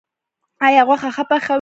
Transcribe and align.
ایا 0.65 0.81
غوښه 0.87 1.09
ښه 1.15 1.23
پخوئ؟ 1.29 1.49